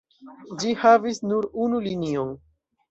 Ĝi 0.63 0.71
havis 0.85 1.21
nur 1.29 1.51
unu 1.67 1.85
linion. 1.91 2.37